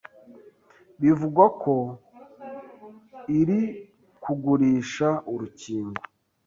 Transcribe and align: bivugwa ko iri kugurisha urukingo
bivugwa 1.01 1.45
ko 1.61 1.75
iri 3.39 3.61
kugurisha 4.23 5.09
urukingo 5.31 6.01